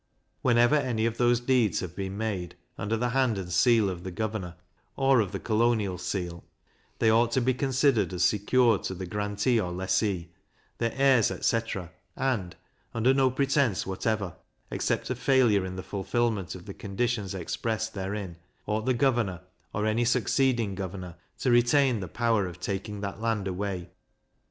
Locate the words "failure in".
15.15-15.75